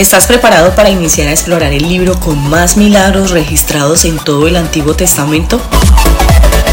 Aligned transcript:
¿Estás 0.00 0.26
preparado 0.26 0.74
para 0.74 0.88
iniciar 0.88 1.28
a 1.28 1.32
explorar 1.32 1.74
el 1.74 1.86
libro 1.86 2.18
con 2.18 2.48
más 2.48 2.78
milagros 2.78 3.32
registrados 3.32 4.06
en 4.06 4.18
todo 4.18 4.48
el 4.48 4.56
Antiguo 4.56 4.96
Testamento? 4.96 5.60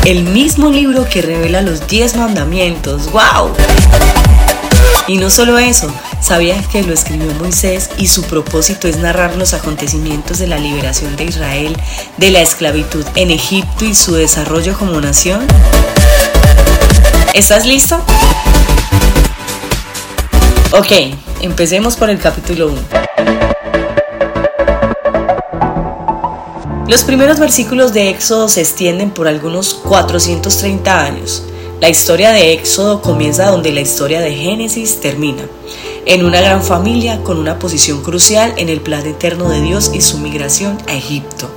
El 0.06 0.24
mismo 0.24 0.70
libro 0.70 1.06
que 1.10 1.22
revela 1.22 1.62
los 1.62 1.86
10 1.88 2.16
mandamientos. 2.16 3.12
¡Wow! 3.12 3.52
Y 5.08 5.18
no 5.18 5.30
solo 5.30 5.58
eso, 5.58 5.94
¿sabías 6.22 6.68
que 6.68 6.84
lo 6.84 6.94
escribió 6.94 7.34
Moisés 7.34 7.90
y 7.98 8.08
su 8.08 8.24
propósito 8.24 8.88
es 8.88 8.96
narrar 8.96 9.36
los 9.36 9.54
acontecimientos 9.54 10.40
de 10.40 10.48
la 10.48 10.58
liberación 10.58 11.18
de 11.18 11.26
Israel 11.26 11.76
de 12.16 12.32
la 12.32 12.40
esclavitud 12.40 13.06
en 13.16 13.32
Egipto 13.32 13.84
y 13.84 13.94
su 13.94 14.14
desarrollo 14.14 14.78
como 14.78 15.02
nación? 15.02 15.46
¿Estás 17.34 17.66
listo? 17.66 18.02
Ok, 20.72 20.92
empecemos 21.42 21.98
por 21.98 22.10
el 22.10 22.20
capítulo 22.20 22.68
1. 22.68 22.97
Los 26.88 27.04
primeros 27.04 27.40
versículos 27.40 27.94
de 27.94 28.10
Éxodo 28.10 28.48
se 28.48 28.62
extienden 28.62 29.12
por 29.12 29.28
algunos 29.28 29.74
430 29.74 31.00
años. 31.00 31.44
La 31.82 31.90
historia 31.90 32.32
de 32.32 32.54
Éxodo 32.54 33.02
comienza 33.02 33.52
donde 33.52 33.72
la 33.72 33.82
historia 33.82 34.22
de 34.22 34.34
Génesis 34.34 35.00
termina, 35.02 35.44
en 36.06 36.26
una 36.26 36.40
gran 36.40 36.64
familia 36.64 37.22
con 37.24 37.38
una 37.38 37.60
posición 37.60 38.02
crucial 38.02 38.54
en 38.58 38.70
el 38.70 38.82
plan 38.82 39.06
eterno 39.06 39.50
de 39.50 39.62
Dios 39.62 39.92
y 39.94 40.02
su 40.02 40.18
migración 40.18 40.78
a 40.88 40.96
Egipto. 40.96 41.50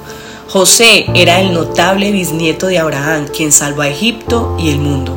José 0.49 1.07
era 1.15 1.41
el 1.41 1.55
notable 1.55 2.11
bisnieto 2.11 2.67
de 2.67 2.79
Abraham, 2.79 3.29
quien 3.35 3.53
salva 3.53 3.85
a 3.85 3.89
Egipto 3.89 4.57
y 4.59 4.71
el 4.71 4.79
mundo 4.79 5.17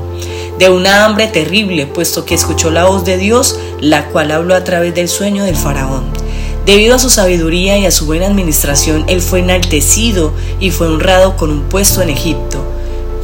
de 0.57 0.69
una 0.69 1.03
hambre 1.03 1.27
terrible, 1.27 1.87
puesto 1.87 2.25
que 2.25 2.35
escuchó 2.35 2.69
la 2.71 2.85
voz 2.85 3.03
de 3.03 3.17
Dios, 3.17 3.59
la 3.81 4.09
cual 4.09 4.31
habló 4.31 4.55
a 4.55 4.63
través 4.63 4.93
del 4.93 5.09
sueño 5.09 5.43
del 5.43 5.55
faraón. 5.55 6.22
Debido 6.65 6.95
a 6.95 6.99
su 6.99 7.09
sabiduría 7.09 7.77
y 7.77 7.85
a 7.85 7.91
su 7.91 8.05
buena 8.05 8.27
administración, 8.27 9.03
él 9.07 9.21
fue 9.21 9.39
enaltecido 9.39 10.33
y 10.61 10.71
fue 10.71 10.87
honrado 10.87 11.35
con 11.35 11.51
un 11.51 11.63
puesto 11.63 12.01
en 12.01 12.09
Egipto. 12.09 12.63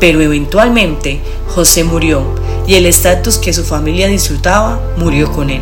Pero 0.02 0.20
eventualmente 0.20 1.22
José 1.48 1.86
murió 1.86 2.24
y 2.68 2.76
el 2.76 2.86
estatus 2.86 3.38
que 3.38 3.54
su 3.54 3.64
familia 3.64 4.08
disfrutaba 4.08 4.82
murió 4.98 5.32
con 5.32 5.50
él. 5.50 5.62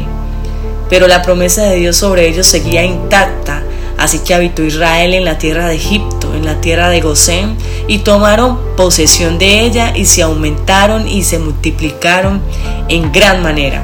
Pero 0.90 1.08
la 1.08 1.22
promesa 1.22 1.64
de 1.64 1.76
Dios 1.76 1.98
sobre 1.98 2.28
ellos 2.28 2.48
seguía 2.48 2.84
intacta, 2.84 3.62
así 3.98 4.20
que 4.20 4.34
habitó 4.34 4.64
Israel 4.64 5.14
en 5.14 5.26
la 5.26 5.38
tierra 5.38 5.68
de 5.68 5.76
Egipto, 5.76 6.34
en 6.34 6.46
la 6.46 6.60
tierra 6.62 6.90
de 6.90 7.02
Gosén, 7.02 7.58
y 7.88 8.00
tomaron 8.00 8.58
posesión 8.76 9.38
de 9.38 9.62
ella 9.62 9.96
y 9.96 10.06
se 10.06 10.24
aumentaron 10.24 11.08
y 11.08 11.24
se 11.24 11.38
multiplicaron 11.38 12.42
en 12.90 13.12
gran 13.12 13.44
manera. 13.44 13.84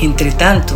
Entre 0.00 0.32
tanto, 0.32 0.74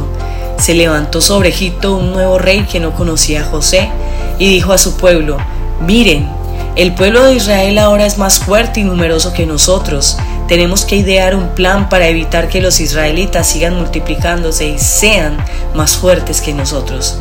se 0.62 0.74
levantó 0.74 1.20
sobre 1.20 1.48
Egipto 1.48 1.96
un 1.96 2.12
nuevo 2.12 2.38
rey 2.38 2.62
que 2.70 2.78
no 2.78 2.92
conocía 2.92 3.40
a 3.40 3.44
José 3.44 3.90
y 4.38 4.48
dijo 4.48 4.72
a 4.72 4.78
su 4.78 4.96
pueblo, 4.96 5.36
miren, 5.80 6.30
el 6.76 6.94
pueblo 6.94 7.24
de 7.24 7.34
Israel 7.34 7.78
ahora 7.78 8.06
es 8.06 8.16
más 8.16 8.38
fuerte 8.38 8.78
y 8.78 8.84
numeroso 8.84 9.32
que 9.32 9.44
nosotros. 9.44 10.16
Tenemos 10.46 10.84
que 10.84 10.94
idear 10.94 11.34
un 11.34 11.48
plan 11.48 11.88
para 11.88 12.06
evitar 12.06 12.48
que 12.48 12.62
los 12.62 12.78
israelitas 12.78 13.48
sigan 13.48 13.76
multiplicándose 13.76 14.68
y 14.68 14.78
sean 14.78 15.36
más 15.74 15.96
fuertes 15.96 16.40
que 16.40 16.54
nosotros. 16.54 17.18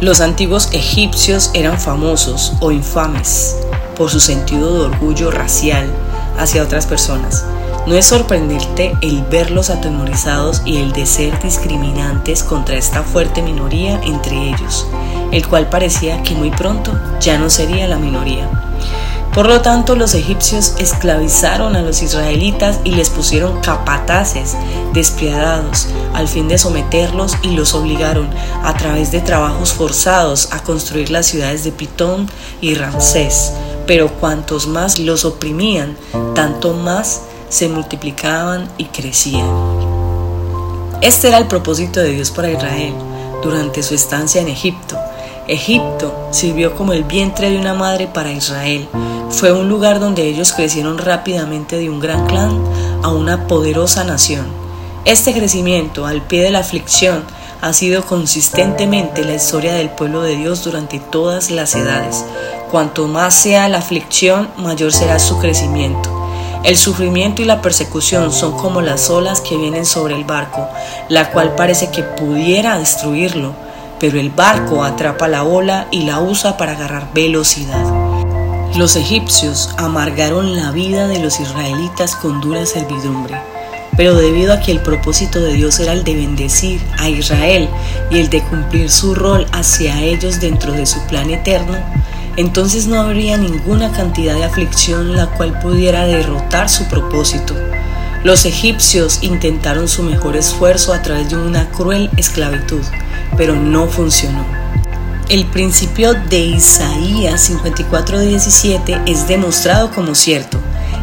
Los 0.00 0.22
antiguos 0.22 0.70
egipcios 0.72 1.50
eran 1.52 1.78
famosos 1.78 2.54
o 2.60 2.72
infames 2.72 3.54
por 3.98 4.08
su 4.08 4.18
sentido 4.18 4.72
de 4.78 4.84
orgullo 4.86 5.30
racial 5.30 5.92
hacia 6.38 6.62
otras 6.62 6.86
personas. 6.86 7.44
No 7.86 7.94
es 7.94 8.06
sorprenderte 8.06 8.96
el 9.00 9.22
verlos 9.22 9.70
atemorizados 9.70 10.62
y 10.64 10.78
el 10.78 10.92
de 10.92 11.06
ser 11.06 11.40
discriminantes 11.40 12.42
contra 12.42 12.76
esta 12.76 13.04
fuerte 13.04 13.42
minoría 13.42 14.00
entre 14.02 14.48
ellos, 14.48 14.88
el 15.30 15.46
cual 15.46 15.68
parecía 15.68 16.20
que 16.24 16.34
muy 16.34 16.50
pronto 16.50 16.92
ya 17.20 17.38
no 17.38 17.48
sería 17.48 17.86
la 17.86 17.96
minoría. 17.96 18.50
Por 19.32 19.46
lo 19.46 19.60
tanto, 19.60 19.94
los 19.94 20.14
egipcios 20.14 20.74
esclavizaron 20.78 21.76
a 21.76 21.82
los 21.82 22.02
israelitas 22.02 22.80
y 22.82 22.92
les 22.92 23.10
pusieron 23.10 23.60
capataces 23.60 24.56
despiadados 24.94 25.88
al 26.14 26.26
fin 26.26 26.48
de 26.48 26.58
someterlos 26.58 27.36
y 27.42 27.50
los 27.50 27.74
obligaron 27.74 28.30
a 28.64 28.74
través 28.78 29.12
de 29.12 29.20
trabajos 29.20 29.74
forzados 29.74 30.48
a 30.52 30.62
construir 30.62 31.10
las 31.10 31.26
ciudades 31.26 31.62
de 31.62 31.70
Pitón 31.70 32.28
y 32.60 32.74
Ramsés. 32.74 33.52
Pero 33.86 34.10
cuantos 34.14 34.66
más 34.66 34.98
los 34.98 35.24
oprimían, 35.26 35.96
tanto 36.34 36.72
más 36.72 37.20
se 37.48 37.68
multiplicaban 37.68 38.68
y 38.78 38.86
crecían. 38.86 39.46
Este 41.02 41.28
era 41.28 41.38
el 41.38 41.46
propósito 41.46 42.00
de 42.00 42.10
Dios 42.12 42.30
para 42.30 42.50
Israel 42.50 42.94
durante 43.42 43.82
su 43.82 43.94
estancia 43.94 44.40
en 44.40 44.48
Egipto. 44.48 44.96
Egipto 45.46 46.28
sirvió 46.32 46.74
como 46.74 46.92
el 46.92 47.04
vientre 47.04 47.50
de 47.50 47.58
una 47.58 47.74
madre 47.74 48.08
para 48.08 48.32
Israel. 48.32 48.88
Fue 49.30 49.52
un 49.52 49.68
lugar 49.68 50.00
donde 50.00 50.26
ellos 50.26 50.52
crecieron 50.52 50.98
rápidamente 50.98 51.76
de 51.76 51.90
un 51.90 52.00
gran 52.00 52.26
clan 52.26 52.60
a 53.02 53.08
una 53.10 53.46
poderosa 53.46 54.04
nación. 54.04 54.46
Este 55.04 55.32
crecimiento 55.32 56.06
al 56.06 56.22
pie 56.22 56.42
de 56.42 56.50
la 56.50 56.60
aflicción 56.60 57.22
ha 57.60 57.72
sido 57.72 58.04
consistentemente 58.04 59.24
la 59.24 59.34
historia 59.34 59.74
del 59.74 59.90
pueblo 59.90 60.22
de 60.22 60.36
Dios 60.36 60.64
durante 60.64 60.98
todas 60.98 61.50
las 61.50 61.74
edades. 61.74 62.24
Cuanto 62.70 63.06
más 63.06 63.34
sea 63.34 63.68
la 63.68 63.78
aflicción, 63.78 64.48
mayor 64.56 64.92
será 64.92 65.18
su 65.18 65.38
crecimiento. 65.38 66.15
El 66.66 66.76
sufrimiento 66.76 67.42
y 67.42 67.44
la 67.44 67.62
persecución 67.62 68.32
son 68.32 68.56
como 68.56 68.82
las 68.82 69.08
olas 69.08 69.40
que 69.40 69.56
vienen 69.56 69.86
sobre 69.86 70.16
el 70.16 70.24
barco, 70.24 70.68
la 71.08 71.30
cual 71.30 71.54
parece 71.54 71.92
que 71.92 72.02
pudiera 72.02 72.76
destruirlo, 72.76 73.54
pero 74.00 74.18
el 74.18 74.30
barco 74.30 74.82
atrapa 74.82 75.28
la 75.28 75.44
ola 75.44 75.86
y 75.92 76.02
la 76.02 76.18
usa 76.18 76.56
para 76.56 76.72
agarrar 76.72 77.14
velocidad. 77.14 77.86
Los 78.74 78.96
egipcios 78.96 79.70
amargaron 79.76 80.56
la 80.56 80.72
vida 80.72 81.06
de 81.06 81.20
los 81.20 81.38
israelitas 81.38 82.16
con 82.16 82.40
dura 82.40 82.66
servidumbre, 82.66 83.40
pero 83.96 84.16
debido 84.16 84.52
a 84.52 84.58
que 84.58 84.72
el 84.72 84.80
propósito 84.80 85.38
de 85.38 85.52
Dios 85.52 85.78
era 85.78 85.92
el 85.92 86.02
de 86.02 86.16
bendecir 86.16 86.80
a 86.98 87.08
Israel 87.08 87.68
y 88.10 88.18
el 88.18 88.28
de 88.28 88.42
cumplir 88.42 88.90
su 88.90 89.14
rol 89.14 89.46
hacia 89.52 90.02
ellos 90.02 90.40
dentro 90.40 90.72
de 90.72 90.86
su 90.86 91.00
plan 91.06 91.30
eterno, 91.30 91.76
entonces 92.36 92.86
no 92.86 93.00
habría 93.00 93.36
ninguna 93.36 93.92
cantidad 93.92 94.34
de 94.34 94.44
aflicción 94.44 95.16
la 95.16 95.26
cual 95.26 95.58
pudiera 95.60 96.06
derrotar 96.06 96.68
su 96.68 96.84
propósito. 96.84 97.54
Los 98.24 98.44
egipcios 98.44 99.20
intentaron 99.22 99.88
su 99.88 100.02
mejor 100.02 100.36
esfuerzo 100.36 100.92
a 100.92 101.00
través 101.00 101.30
de 101.30 101.36
una 101.36 101.68
cruel 101.70 102.10
esclavitud, 102.16 102.82
pero 103.36 103.54
no 103.54 103.86
funcionó. 103.86 104.44
El 105.28 105.46
principio 105.46 106.14
de 106.14 106.38
Isaías 106.38 107.50
54:17 107.50 109.02
es 109.06 109.26
demostrado 109.26 109.90
como 109.90 110.14
cierto. 110.14 110.58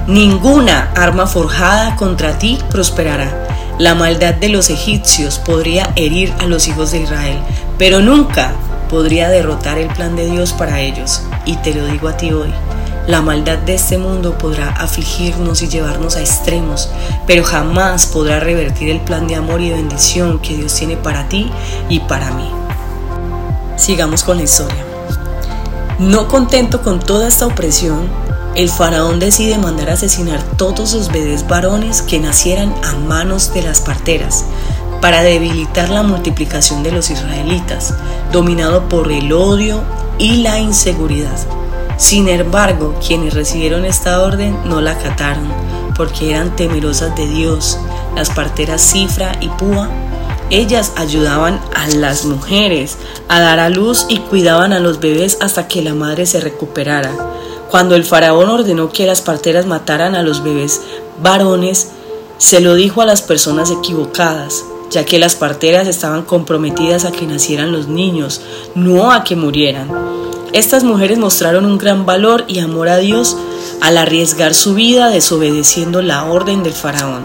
Ninguna 0.08 0.92
arma 0.96 1.28
forjada 1.28 1.96
contra 1.96 2.38
ti 2.38 2.58
prosperará. 2.70 3.48
La 3.80 3.96
maldad 3.96 4.34
de 4.36 4.50
los 4.50 4.70
egipcios 4.70 5.40
podría 5.40 5.92
herir 5.96 6.34
a 6.40 6.46
los 6.46 6.68
hijos 6.68 6.92
de 6.92 7.02
Israel, 7.02 7.40
pero 7.78 8.02
nunca 8.02 8.54
podría 8.94 9.28
derrotar 9.30 9.80
el 9.80 9.88
plan 9.88 10.16
de 10.16 10.28
Dios 10.28 10.54
para 10.54 10.80
ellos. 10.80 11.24
Y 11.48 11.56
te 11.56 11.74
lo 11.74 11.88
digo 11.88 12.10
a 12.10 12.16
ti 12.16 12.32
hoy, 12.32 12.54
la 13.08 13.24
maldad 13.24 13.58
de 13.58 13.74
este 13.74 13.98
mundo 13.98 14.38
podrá 14.38 14.70
afligirnos 14.70 15.64
y 15.64 15.68
llevarnos 15.68 16.16
a 16.16 16.20
extremos, 16.20 16.92
pero 17.26 17.44
jamás 17.44 18.06
podrá 18.06 18.40
revertir 18.40 18.92
el 18.92 19.00
plan 19.00 19.28
de 19.28 19.34
amor 19.34 19.62
y 19.62 19.72
bendición 19.72 20.38
que 20.38 20.56
Dios 20.58 20.76
tiene 20.76 20.96
para 20.96 21.28
ti 21.28 21.50
y 21.90 22.02
para 22.02 22.30
mí. 22.34 22.48
Sigamos 23.78 24.22
con 24.22 24.38
la 24.38 24.44
historia. 24.44 24.86
No 25.98 26.28
contento 26.28 26.84
con 26.84 27.00
toda 27.00 27.28
esta 27.28 27.48
opresión, 27.48 28.08
el 28.54 28.70
faraón 28.70 29.20
decide 29.20 29.58
mandar 29.58 29.90
asesinar 29.90 30.44
todos 30.56 30.94
los 30.94 31.12
bebés 31.12 31.48
varones 31.48 32.04
que 32.04 32.20
nacieran 32.20 32.72
a 32.84 32.94
manos 32.94 33.56
de 33.56 33.64
las 33.64 33.82
parteras, 33.82 34.46
para 35.04 35.22
debilitar 35.22 35.90
la 35.90 36.02
multiplicación 36.02 36.82
de 36.82 36.94
los 36.94 37.10
israelitas, 37.10 37.94
dominado 38.34 38.90
por 38.90 39.10
el 39.12 39.32
odio 39.32 39.82
y 40.18 40.38
la 40.38 40.60
inseguridad. 40.60 41.38
Sin 41.98 42.28
embargo, 42.28 42.96
quienes 43.06 43.34
recibieron 43.34 43.86
esta 43.86 44.22
orden 44.22 44.58
no 44.66 44.82
la 44.82 44.92
acataron, 44.92 45.48
porque 45.96 46.32
eran 46.32 46.56
temerosas 46.56 47.16
de 47.16 47.28
Dios. 47.28 47.78
Las 48.16 48.30
parteras 48.30 48.82
Cifra 48.82 49.32
y 49.40 49.48
Púa 49.48 49.90
Ellas 50.50 50.92
ayudaban 50.98 51.62
a 51.74 51.88
las 51.88 52.26
mujeres 52.26 52.98
a 53.30 53.40
dar 53.40 53.60
a 53.60 53.70
luz 53.70 54.06
y 54.10 54.20
cuidaban 54.20 54.74
a 54.74 54.80
los 54.80 55.00
bebés 55.00 55.38
hasta 55.40 55.68
que 55.68 55.82
la 55.82 55.94
madre 55.94 56.26
se 56.26 56.42
recuperara. 56.42 57.12
Cuando 57.72 57.96
el 57.96 58.04
faraón 58.04 58.50
ordenó 58.50 58.92
que 58.92 59.08
las 59.08 59.22
parteras 59.22 59.66
mataran 59.66 60.16
a 60.16 60.22
los 60.22 60.44
bebés 60.44 60.82
varones, 61.22 61.90
se 62.38 62.60
lo 62.60 62.76
dijo 62.76 63.02
a 63.02 63.06
las 63.06 63.22
personas 63.22 63.72
equivocadas, 63.72 64.64
ya 64.94 65.06
que 65.06 65.20
las 65.20 65.36
parteras 65.36 65.88
estaban 65.88 66.24
comprometidas 66.24 67.04
a 67.04 67.12
que 67.12 67.26
nacieran 67.26 67.72
los 67.72 67.88
niños, 67.88 68.42
no 68.76 69.12
a 69.12 69.24
que 69.24 69.36
murieran. 69.36 69.90
Estas 70.54 70.84
mujeres 70.84 71.18
mostraron 71.18 71.66
un 71.66 71.78
gran 71.78 72.06
valor 72.06 72.46
y 72.48 72.60
amor 72.60 72.88
a 72.88 72.98
Dios 72.98 73.36
al 73.82 73.98
arriesgar 73.98 74.54
su 74.54 74.76
vida 74.76 75.10
desobedeciendo 75.10 76.02
la 76.02 76.26
orden 76.26 76.64
del 76.64 76.74
faraón. 76.74 77.24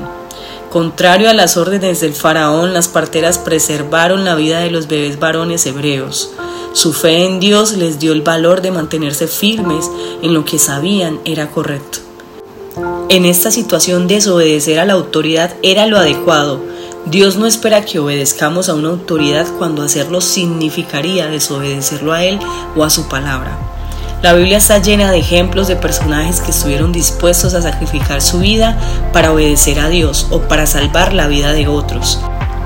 Contrario 0.70 1.30
a 1.30 1.34
las 1.34 1.56
órdenes 1.56 2.00
del 2.00 2.14
faraón, 2.14 2.72
las 2.72 2.88
parteras 2.88 3.38
preservaron 3.38 4.24
la 4.24 4.34
vida 4.34 4.60
de 4.60 4.70
los 4.70 4.86
bebés 4.86 5.18
varones 5.18 5.64
hebreos. 5.66 6.30
Su 6.72 6.92
fe 6.92 7.24
en 7.24 7.40
Dios 7.40 7.72
les 7.72 7.98
dio 7.98 8.12
el 8.12 8.22
valor 8.22 8.60
de 8.60 8.70
mantenerse 8.70 9.26
firmes 9.26 9.90
en 10.22 10.34
lo 10.34 10.44
que 10.44 10.58
sabían 10.58 11.20
era 11.24 11.50
correcto. 11.50 12.00
En 13.08 13.24
esta 13.24 13.50
situación 13.50 14.06
desobedecer 14.06 14.78
a 14.78 14.84
la 14.84 14.92
autoridad 14.92 15.54
era 15.62 15.86
lo 15.86 15.96
adecuado. 15.96 16.60
Dios 17.06 17.36
no 17.36 17.46
espera 17.46 17.84
que 17.84 17.98
obedezcamos 17.98 18.68
a 18.68 18.74
una 18.74 18.88
autoridad 18.88 19.46
cuando 19.58 19.82
hacerlo 19.82 20.20
significaría 20.20 21.28
desobedecerlo 21.28 22.12
a 22.12 22.24
Él 22.24 22.38
o 22.76 22.84
a 22.84 22.90
su 22.90 23.08
palabra. 23.08 23.56
La 24.20 24.32
Biblia 24.34 24.58
está 24.58 24.78
llena 24.78 25.12
de 25.12 25.18
ejemplos 25.18 25.68
de 25.68 25.76
personajes 25.76 26.40
que 26.40 26.50
estuvieron 26.50 26.92
dispuestos 26.92 27.54
a 27.54 27.62
sacrificar 27.62 28.20
su 28.20 28.40
vida 28.40 28.76
para 29.12 29.32
obedecer 29.32 29.78
a 29.78 29.88
Dios 29.88 30.26
o 30.30 30.40
para 30.40 30.66
salvar 30.66 31.12
la 31.12 31.28
vida 31.28 31.52
de 31.52 31.68
otros. 31.68 32.18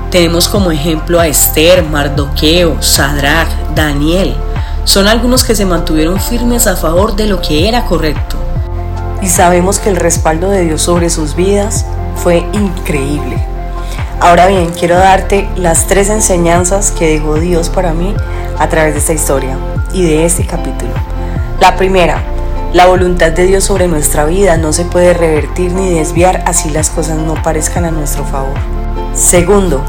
Tenemos 0.09 0.49
como 0.49 0.71
ejemplo 0.71 1.19
a 1.19 1.27
Esther, 1.27 1.83
Mardoqueo, 1.83 2.81
Sadrach, 2.81 3.49
Daniel. 3.75 4.35
Son 4.83 5.07
algunos 5.07 5.43
que 5.43 5.55
se 5.55 5.65
mantuvieron 5.65 6.19
firmes 6.19 6.65
a 6.65 6.75
favor 6.75 7.15
de 7.15 7.27
lo 7.27 7.39
que 7.39 7.67
era 7.67 7.85
correcto. 7.85 8.35
Y 9.21 9.27
sabemos 9.27 9.79
que 9.79 9.89
el 9.89 9.95
respaldo 9.95 10.49
de 10.49 10.65
Dios 10.65 10.81
sobre 10.81 11.09
sus 11.09 11.35
vidas 11.35 11.85
fue 12.15 12.39
increíble. 12.53 13.52
Ahora 14.19 14.47
bien, 14.47 14.71
quiero 14.71 14.95
darte 14.95 15.49
las 15.55 15.87
tres 15.87 16.09
enseñanzas 16.09 16.91
que 16.91 17.07
dejó 17.07 17.35
Dios 17.35 17.69
para 17.69 17.93
mí 17.93 18.15
a 18.57 18.69
través 18.69 18.93
de 18.93 18.99
esta 18.99 19.13
historia 19.13 19.57
y 19.93 20.03
de 20.05 20.25
este 20.25 20.45
capítulo. 20.45 20.91
La 21.59 21.75
primera, 21.75 22.23
la 22.73 22.85
voluntad 22.85 23.31
de 23.31 23.45
Dios 23.45 23.63
sobre 23.63 23.87
nuestra 23.87 24.25
vida 24.25 24.57
no 24.57 24.73
se 24.73 24.85
puede 24.85 25.13
revertir 25.13 25.71
ni 25.73 25.93
desviar 25.93 26.43
así 26.47 26.69
las 26.69 26.89
cosas 26.89 27.17
no 27.17 27.35
parezcan 27.35 27.85
a 27.85 27.91
nuestro 27.91 28.25
favor. 28.25 28.57
Segundo, 29.13 29.83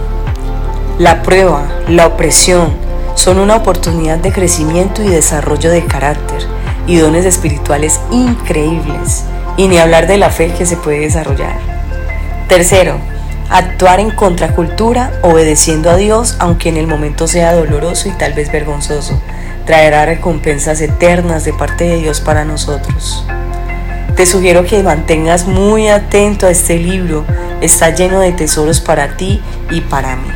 la 0.98 1.22
prueba, 1.22 1.62
la 1.88 2.06
opresión 2.06 2.74
son 3.14 3.38
una 3.38 3.56
oportunidad 3.56 4.18
de 4.18 4.32
crecimiento 4.32 5.02
y 5.02 5.08
desarrollo 5.08 5.70
de 5.70 5.84
carácter 5.86 6.42
y 6.86 6.96
dones 6.96 7.24
espirituales 7.24 8.00
increíbles, 8.10 9.24
y 9.56 9.68
ni 9.68 9.78
hablar 9.78 10.06
de 10.06 10.18
la 10.18 10.30
fe 10.30 10.52
que 10.52 10.66
se 10.66 10.76
puede 10.76 11.00
desarrollar. 11.00 11.56
Tercero, 12.48 12.98
actuar 13.54 14.00
en 14.00 14.10
contracultura 14.10 15.12
obedeciendo 15.22 15.88
a 15.88 15.96
Dios 15.96 16.34
aunque 16.40 16.70
en 16.70 16.76
el 16.76 16.88
momento 16.88 17.28
sea 17.28 17.54
doloroso 17.54 18.08
y 18.08 18.12
tal 18.12 18.32
vez 18.32 18.50
vergonzoso 18.50 19.20
traerá 19.64 20.04
recompensas 20.04 20.80
eternas 20.80 21.44
de 21.44 21.52
parte 21.52 21.84
de 21.84 21.96
Dios 21.96 22.20
para 22.20 22.44
nosotros. 22.44 23.24
Te 24.16 24.26
sugiero 24.26 24.64
que 24.66 24.82
mantengas 24.82 25.46
muy 25.46 25.88
atento 25.88 26.46
a 26.46 26.50
este 26.50 26.78
libro, 26.78 27.24
está 27.60 27.90
lleno 27.90 28.20
de 28.20 28.32
tesoros 28.32 28.80
para 28.80 29.16
ti 29.16 29.40
y 29.70 29.80
para 29.82 30.16
mí. 30.16 30.28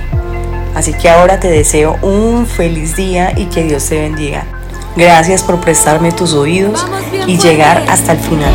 Así 0.74 0.92
que 0.94 1.10
ahora 1.10 1.40
te 1.40 1.48
deseo 1.48 1.98
un 2.02 2.46
feliz 2.46 2.96
día 2.96 3.32
y 3.36 3.46
que 3.46 3.64
Dios 3.64 3.84
te 3.88 4.00
bendiga. 4.00 4.46
Gracias 4.96 5.42
por 5.42 5.60
prestarme 5.60 6.12
tus 6.12 6.34
oídos 6.34 6.86
y 7.26 7.36
llegar 7.36 7.84
hasta 7.88 8.12
el 8.12 8.18
final. 8.18 8.54